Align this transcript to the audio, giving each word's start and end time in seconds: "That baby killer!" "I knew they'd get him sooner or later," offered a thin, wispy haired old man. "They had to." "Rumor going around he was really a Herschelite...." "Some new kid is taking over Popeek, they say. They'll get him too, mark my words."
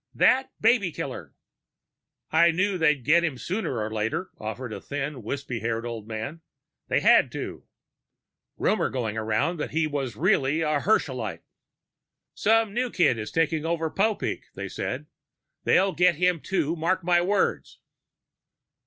"That 0.15 0.49
baby 0.59 0.91
killer!" 0.91 1.35
"I 2.31 2.49
knew 2.49 2.75
they'd 2.79 3.03
get 3.05 3.23
him 3.23 3.37
sooner 3.37 3.77
or 3.77 3.93
later," 3.93 4.31
offered 4.39 4.73
a 4.73 4.81
thin, 4.81 5.21
wispy 5.21 5.59
haired 5.59 5.85
old 5.85 6.07
man. 6.07 6.41
"They 6.87 7.01
had 7.01 7.31
to." 7.33 7.67
"Rumor 8.57 8.89
going 8.89 9.15
around 9.15 9.61
he 9.69 9.85
was 9.85 10.15
really 10.15 10.61
a 10.61 10.79
Herschelite...." 10.79 11.43
"Some 12.33 12.73
new 12.73 12.89
kid 12.89 13.19
is 13.19 13.31
taking 13.31 13.63
over 13.63 13.91
Popeek, 13.91 14.45
they 14.55 14.67
say. 14.69 15.05
They'll 15.65 15.93
get 15.93 16.15
him 16.15 16.39
too, 16.39 16.75
mark 16.75 17.03
my 17.03 17.21
words." 17.21 17.77